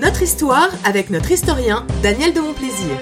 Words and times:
Notre 0.00 0.22
histoire 0.22 0.70
avec 0.84 1.10
notre 1.10 1.30
historien 1.30 1.86
Daniel 2.02 2.32
de 2.32 2.40
Montplaisir. 2.40 2.96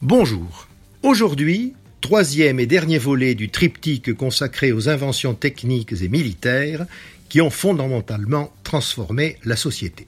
Bonjour. 0.00 0.68
Aujourd'hui, 1.02 1.74
troisième 2.00 2.58
et 2.58 2.64
dernier 2.66 2.96
volet 2.96 3.34
du 3.34 3.50
triptyque 3.50 4.14
consacré 4.14 4.72
aux 4.72 4.88
inventions 4.88 5.34
techniques 5.34 5.92
et 6.00 6.08
militaires 6.08 6.86
qui 7.28 7.42
ont 7.42 7.50
fondamentalement 7.50 8.54
transformé 8.62 9.36
la 9.44 9.56
société. 9.56 10.06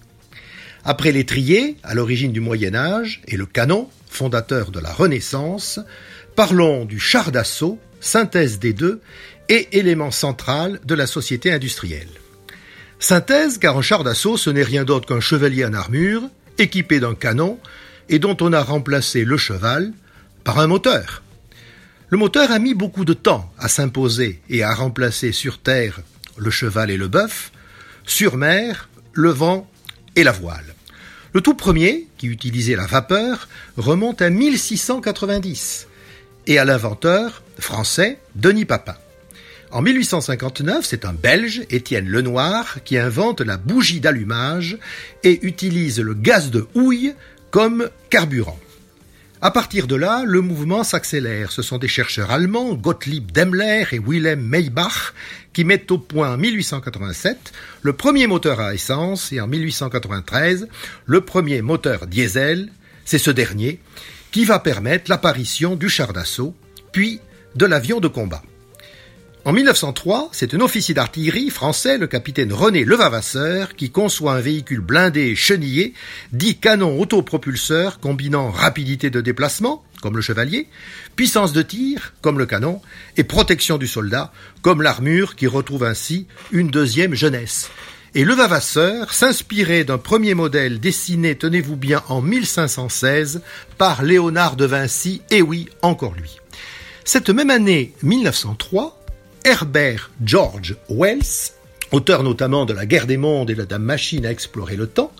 Après 0.84 1.12
l'étrier, 1.12 1.76
à 1.82 1.92
l'origine 1.92 2.32
du 2.32 2.40
Moyen 2.40 2.74
Âge, 2.74 3.20
et 3.28 3.36
le 3.36 3.44
canon, 3.44 3.90
fondateur 4.08 4.70
de 4.70 4.80
la 4.80 4.92
Renaissance, 4.92 5.80
parlons 6.34 6.86
du 6.86 6.98
char 6.98 7.30
d'assaut, 7.30 7.78
synthèse 8.00 8.58
des 8.58 8.72
deux, 8.72 9.02
et 9.50 9.68
élément 9.72 10.10
central 10.10 10.80
de 10.86 10.94
la 10.94 11.06
société 11.06 11.52
industrielle. 11.52 12.08
Synthèse 12.98 13.58
car 13.58 13.76
un 13.76 13.82
char 13.82 14.04
d'assaut 14.04 14.36
ce 14.36 14.50
n'est 14.50 14.62
rien 14.62 14.84
d'autre 14.84 15.06
qu'un 15.06 15.20
chevalier 15.20 15.64
en 15.64 15.74
armure, 15.74 16.22
équipé 16.58 17.00
d'un 17.00 17.14
canon, 17.14 17.58
et 18.08 18.18
dont 18.18 18.36
on 18.40 18.52
a 18.52 18.62
remplacé 18.62 19.24
le 19.24 19.36
cheval 19.36 19.92
par 20.44 20.58
un 20.58 20.66
moteur. 20.66 21.22
Le 22.08 22.18
moteur 22.18 22.52
a 22.52 22.58
mis 22.58 22.74
beaucoup 22.74 23.04
de 23.04 23.14
temps 23.14 23.52
à 23.58 23.68
s'imposer 23.68 24.40
et 24.48 24.62
à 24.62 24.72
remplacer 24.72 25.32
sur 25.32 25.58
terre 25.58 26.00
le 26.36 26.50
cheval 26.50 26.90
et 26.90 26.96
le 26.96 27.08
bœuf, 27.08 27.50
sur 28.04 28.36
mer 28.36 28.88
le 29.12 29.30
vent 29.30 29.68
et 30.14 30.22
la 30.22 30.32
voile. 30.32 30.74
Le 31.32 31.40
tout 31.40 31.54
premier, 31.54 32.06
qui 32.16 32.28
utilisait 32.28 32.76
la 32.76 32.86
vapeur, 32.86 33.48
remonte 33.76 34.22
à 34.22 34.30
1690 34.30 35.88
et 36.46 36.58
à 36.58 36.64
l'inventeur 36.64 37.42
français 37.58 38.18
Denis 38.36 38.64
Papin. 38.64 38.96
En 39.72 39.82
1859, 39.82 40.84
c'est 40.84 41.04
un 41.04 41.12
Belge, 41.12 41.62
Étienne 41.70 42.08
Lenoir, 42.08 42.78
qui 42.84 42.96
invente 42.96 43.40
la 43.40 43.56
bougie 43.56 44.00
d'allumage 44.00 44.78
et 45.24 45.44
utilise 45.44 46.00
le 46.00 46.14
gaz 46.14 46.50
de 46.50 46.66
houille 46.74 47.14
comme 47.50 47.90
carburant. 48.08 48.58
À 49.42 49.50
partir 49.50 49.86
de 49.86 49.96
là, 49.96 50.22
le 50.24 50.40
mouvement 50.40 50.82
s'accélère. 50.82 51.52
Ce 51.52 51.62
sont 51.62 51.78
des 51.78 51.88
chercheurs 51.88 52.30
allemands, 52.30 52.74
Gottlieb 52.74 53.30
Daimler 53.32 53.84
et 53.92 53.98
Wilhelm 53.98 54.40
Maybach, 54.40 55.12
qui 55.52 55.64
mettent 55.64 55.90
au 55.90 55.98
point 55.98 56.34
en 56.34 56.38
1887 56.38 57.52
le 57.82 57.92
premier 57.92 58.26
moteur 58.26 58.60
à 58.60 58.72
essence 58.72 59.32
et 59.32 59.40
en 59.40 59.46
1893 59.46 60.68
le 61.04 61.20
premier 61.20 61.60
moteur 61.60 62.06
diesel. 62.06 62.70
C'est 63.04 63.18
ce 63.18 63.30
dernier 63.30 63.80
qui 64.30 64.44
va 64.44 64.58
permettre 64.58 65.10
l'apparition 65.10 65.76
du 65.76 65.88
char 65.88 66.12
d'assaut, 66.12 66.54
puis 66.92 67.20
de 67.54 67.66
l'avion 67.66 68.00
de 68.00 68.08
combat. 68.08 68.42
En 69.46 69.52
1903, 69.52 70.30
c'est 70.32 70.54
un 70.54 70.60
officier 70.60 70.92
d'artillerie 70.92 71.50
français, 71.50 71.98
le 71.98 72.08
capitaine 72.08 72.52
René 72.52 72.84
Levavasseur, 72.84 73.76
qui 73.76 73.92
conçoit 73.92 74.32
un 74.34 74.40
véhicule 74.40 74.80
blindé 74.80 75.36
chenillé, 75.36 75.94
dit 76.32 76.58
canon 76.58 76.98
autopropulseur 76.98 78.00
combinant 78.00 78.50
rapidité 78.50 79.08
de 79.08 79.20
déplacement, 79.20 79.84
comme 80.02 80.16
le 80.16 80.20
chevalier, 80.20 80.66
puissance 81.14 81.52
de 81.52 81.62
tir, 81.62 82.14
comme 82.22 82.40
le 82.40 82.46
canon, 82.46 82.82
et 83.16 83.22
protection 83.22 83.78
du 83.78 83.86
soldat, 83.86 84.32
comme 84.62 84.82
l'armure 84.82 85.36
qui 85.36 85.46
retrouve 85.46 85.84
ainsi 85.84 86.26
une 86.50 86.72
deuxième 86.72 87.14
jeunesse. 87.14 87.70
Et 88.16 88.24
Levavasseur 88.24 89.12
s'inspirait 89.12 89.84
d'un 89.84 89.98
premier 89.98 90.34
modèle 90.34 90.80
dessiné, 90.80 91.36
tenez-vous 91.36 91.76
bien, 91.76 92.02
en 92.08 92.20
1516 92.20 93.42
par 93.78 94.02
Léonard 94.02 94.56
de 94.56 94.64
Vinci, 94.64 95.22
et 95.30 95.40
oui, 95.40 95.68
encore 95.82 96.14
lui. 96.14 96.38
Cette 97.04 97.30
même 97.30 97.50
année 97.50 97.92
1903, 98.02 99.05
Herbert 99.46 100.10
George 100.24 100.74
Wells, 100.88 101.52
auteur 101.92 102.24
notamment 102.24 102.64
de 102.64 102.72
La 102.72 102.84
guerre 102.84 103.06
des 103.06 103.16
mondes 103.16 103.48
et 103.48 103.54
de 103.54 103.64
la 103.70 103.78
machine 103.78 104.26
à 104.26 104.32
explorer 104.32 104.74
le 104.74 104.88
temps, 104.88 105.12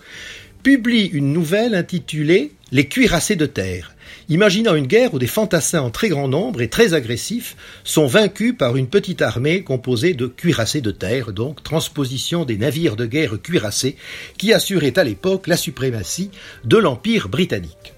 publie 0.63 1.05
une 1.05 1.31
nouvelle 1.31 1.73
intitulée 1.73 2.51
Les 2.73 2.89
cuirassés 2.89 3.37
de 3.37 3.45
terre, 3.45 3.95
imaginant 4.27 4.75
une 4.75 4.85
guerre 4.85 5.13
où 5.13 5.19
des 5.19 5.27
fantassins 5.27 5.79
en 5.79 5.91
très 5.91 6.09
grand 6.09 6.27
nombre 6.27 6.61
et 6.61 6.67
très 6.67 6.93
agressifs 6.93 7.55
sont 7.85 8.05
vaincus 8.05 8.53
par 8.57 8.75
une 8.75 8.89
petite 8.89 9.21
armée 9.21 9.63
composée 9.63 10.13
de 10.13 10.27
cuirassés 10.27 10.81
de 10.81 10.91
terre, 10.91 11.31
donc 11.31 11.63
transposition 11.63 12.43
des 12.43 12.57
navires 12.57 12.97
de 12.97 13.05
guerre 13.05 13.41
cuirassés 13.41 13.95
qui 14.37 14.51
assuraient 14.51 14.99
à 14.99 15.05
l'époque 15.05 15.47
la 15.47 15.55
suprématie 15.55 16.31
de 16.65 16.75
l'Empire 16.75 17.29
britannique. 17.29 17.93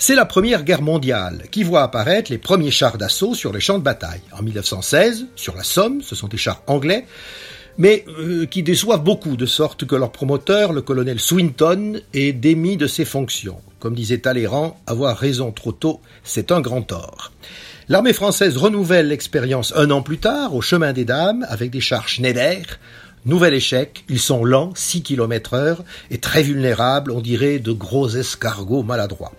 C'est 0.00 0.14
la 0.14 0.24
Première 0.24 0.62
Guerre 0.62 0.80
mondiale 0.80 1.42
qui 1.50 1.64
voit 1.64 1.82
apparaître 1.82 2.30
les 2.30 2.38
premiers 2.38 2.70
chars 2.70 2.98
d'assaut 2.98 3.34
sur 3.34 3.52
les 3.52 3.58
champs 3.58 3.78
de 3.78 3.82
bataille. 3.82 4.20
En 4.30 4.42
1916, 4.42 5.26
sur 5.34 5.56
la 5.56 5.64
Somme, 5.64 6.02
ce 6.02 6.14
sont 6.14 6.28
des 6.28 6.36
chars 6.36 6.62
anglais, 6.68 7.04
mais 7.78 8.04
euh, 8.06 8.46
qui 8.46 8.62
déçoivent 8.62 9.02
beaucoup, 9.02 9.36
de 9.36 9.44
sorte 9.44 9.86
que 9.86 9.96
leur 9.96 10.12
promoteur, 10.12 10.72
le 10.72 10.82
colonel 10.82 11.18
Swinton, 11.18 12.00
est 12.14 12.32
démis 12.32 12.76
de 12.76 12.86
ses 12.86 13.04
fonctions. 13.04 13.60
Comme 13.80 13.96
disait 13.96 14.18
Talleyrand, 14.18 14.78
avoir 14.86 15.16
raison 15.16 15.50
trop 15.50 15.72
tôt, 15.72 16.00
c'est 16.22 16.52
un 16.52 16.60
grand 16.60 16.82
tort. 16.82 17.32
L'armée 17.88 18.12
française 18.12 18.56
renouvelle 18.56 19.08
l'expérience 19.08 19.72
un 19.74 19.90
an 19.90 20.02
plus 20.02 20.18
tard, 20.18 20.54
au 20.54 20.60
chemin 20.60 20.92
des 20.92 21.04
dames, 21.04 21.44
avec 21.48 21.72
des 21.72 21.80
chars 21.80 22.08
Schneider. 22.08 22.78
Nouvel 23.24 23.52
échec, 23.52 24.04
ils 24.08 24.20
sont 24.20 24.44
lents, 24.44 24.70
6 24.76 25.02
km 25.02 25.54
heure, 25.54 25.82
et 26.12 26.18
très 26.18 26.44
vulnérables, 26.44 27.10
on 27.10 27.20
dirait 27.20 27.58
de 27.58 27.72
gros 27.72 28.08
escargots 28.08 28.84
maladroits. 28.84 29.32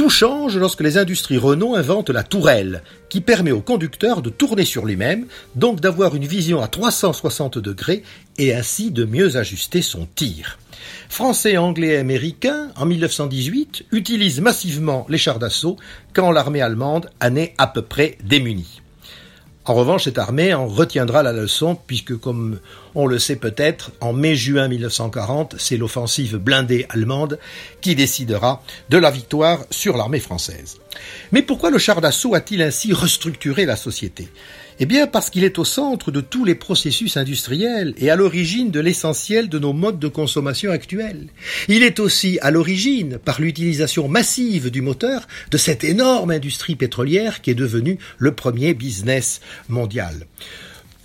Tout 0.00 0.08
change 0.08 0.56
lorsque 0.56 0.80
les 0.80 0.96
industries 0.96 1.36
Renault 1.36 1.74
inventent 1.74 2.08
la 2.08 2.22
tourelle, 2.22 2.82
qui 3.10 3.20
permet 3.20 3.50
au 3.50 3.60
conducteur 3.60 4.22
de 4.22 4.30
tourner 4.30 4.64
sur 4.64 4.86
lui-même, 4.86 5.26
donc 5.56 5.80
d'avoir 5.80 6.16
une 6.16 6.24
vision 6.24 6.62
à 6.62 6.68
360 6.68 7.58
degrés 7.58 8.02
et 8.38 8.54
ainsi 8.54 8.92
de 8.92 9.04
mieux 9.04 9.36
ajuster 9.36 9.82
son 9.82 10.08
tir. 10.14 10.58
Français, 11.10 11.58
Anglais 11.58 11.88
et 11.88 11.96
Américains, 11.98 12.70
en 12.76 12.86
1918, 12.86 13.88
utilisent 13.92 14.40
massivement 14.40 15.04
les 15.10 15.18
chars 15.18 15.38
d'assaut 15.38 15.76
quand 16.14 16.30
l'armée 16.30 16.62
allemande 16.62 17.10
en 17.22 17.36
est 17.36 17.52
à 17.58 17.66
peu 17.66 17.82
près 17.82 18.16
démunie. 18.24 18.79
En 19.66 19.74
revanche, 19.74 20.04
cette 20.04 20.16
armée 20.16 20.54
en 20.54 20.66
retiendra 20.66 21.22
la 21.22 21.32
leçon 21.32 21.76
puisque, 21.86 22.16
comme 22.16 22.60
on 22.94 23.06
le 23.06 23.18
sait 23.18 23.36
peut-être, 23.36 23.92
en 24.00 24.14
mai-juin 24.14 24.68
1940, 24.68 25.56
c'est 25.58 25.76
l'offensive 25.76 26.38
blindée 26.38 26.86
allemande 26.88 27.38
qui 27.82 27.94
décidera 27.94 28.62
de 28.88 28.96
la 28.96 29.10
victoire 29.10 29.66
sur 29.70 29.98
l'armée 29.98 30.18
française. 30.18 30.78
Mais 31.30 31.42
pourquoi 31.42 31.70
le 31.70 31.78
char 31.78 32.00
d'assaut 32.00 32.34
a-t-il 32.34 32.62
ainsi 32.62 32.94
restructuré 32.94 33.66
la 33.66 33.76
société? 33.76 34.28
Eh 34.82 34.86
bien 34.86 35.06
parce 35.06 35.28
qu'il 35.28 35.44
est 35.44 35.58
au 35.58 35.64
centre 35.64 36.10
de 36.10 36.22
tous 36.22 36.46
les 36.46 36.54
processus 36.54 37.18
industriels 37.18 37.92
et 37.98 38.10
à 38.10 38.16
l'origine 38.16 38.70
de 38.70 38.80
l'essentiel 38.80 39.50
de 39.50 39.58
nos 39.58 39.74
modes 39.74 39.98
de 39.98 40.08
consommation 40.08 40.72
actuels. 40.72 41.28
Il 41.68 41.82
est 41.82 42.00
aussi 42.00 42.38
à 42.40 42.50
l'origine, 42.50 43.18
par 43.18 43.42
l'utilisation 43.42 44.08
massive 44.08 44.70
du 44.70 44.80
moteur, 44.80 45.28
de 45.50 45.58
cette 45.58 45.84
énorme 45.84 46.30
industrie 46.30 46.76
pétrolière 46.76 47.42
qui 47.42 47.50
est 47.50 47.54
devenue 47.54 47.98
le 48.16 48.32
premier 48.32 48.72
business 48.72 49.42
mondial. 49.68 50.26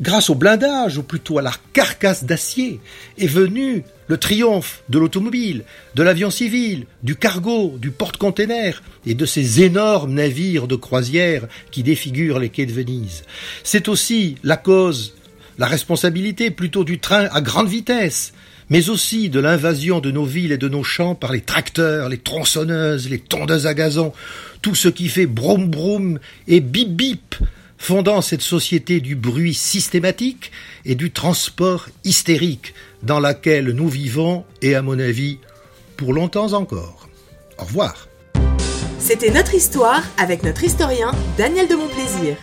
Grâce 0.01 0.29
au 0.29 0.35
blindage, 0.35 0.97
ou 0.97 1.03
plutôt 1.03 1.39
à 1.39 1.41
la 1.41 1.53
carcasse 1.71 2.25
d'acier, 2.25 2.81
est 3.17 3.27
venu 3.27 3.83
le 4.07 4.17
triomphe 4.17 4.83
de 4.89 4.99
l'automobile, 4.99 5.63
de 5.95 6.03
l'avion 6.03 6.29
civil, 6.29 6.85
du 7.01 7.15
cargo, 7.15 7.77
du 7.79 7.91
porte-container 7.91 8.83
et 9.05 9.15
de 9.15 9.25
ces 9.25 9.63
énormes 9.63 10.13
navires 10.13 10.67
de 10.67 10.75
croisière 10.75 11.47
qui 11.71 11.81
défigurent 11.81 12.39
les 12.39 12.49
quais 12.49 12.65
de 12.65 12.73
Venise. 12.73 13.23
C'est 13.63 13.87
aussi 13.87 14.35
la 14.43 14.57
cause, 14.57 15.15
la 15.57 15.65
responsabilité 15.65 16.51
plutôt 16.51 16.83
du 16.83 16.99
train 16.99 17.29
à 17.31 17.39
grande 17.39 17.69
vitesse, 17.69 18.33
mais 18.69 18.89
aussi 18.89 19.29
de 19.29 19.39
l'invasion 19.39 20.01
de 20.01 20.11
nos 20.11 20.25
villes 20.25 20.51
et 20.51 20.57
de 20.57 20.67
nos 20.67 20.83
champs 20.83 21.15
par 21.15 21.31
les 21.31 21.41
tracteurs, 21.41 22.09
les 22.09 22.17
tronçonneuses, 22.17 23.09
les 23.09 23.19
tondeuses 23.19 23.65
à 23.65 23.73
gazon, 23.73 24.11
tout 24.61 24.75
ce 24.75 24.89
qui 24.89 25.07
fait 25.07 25.25
broum 25.25 25.69
broum 25.69 26.19
et 26.49 26.59
bip 26.59 26.89
bip 26.89 27.35
fondant 27.85 28.21
cette 28.21 28.41
société 28.41 28.99
du 28.99 29.15
bruit 29.15 29.53
systématique 29.53 30.51
et 30.85 30.95
du 30.95 31.11
transport 31.11 31.85
hystérique 32.03 32.73
dans 33.03 33.19
laquelle 33.19 33.69
nous 33.73 33.87
vivons 33.87 34.43
et 34.63 34.73
à 34.73 34.81
mon 34.81 34.97
avis 34.97 35.37
pour 35.95 36.11
longtemps 36.11 36.53
encore. 36.53 37.07
Au 37.59 37.65
revoir. 37.65 38.07
C'était 38.97 39.29
notre 39.29 39.53
histoire 39.53 40.01
avec 40.17 40.41
notre 40.41 40.63
historien 40.63 41.11
Daniel 41.37 41.67
de 41.67 41.75
Montplaisir. 41.75 42.37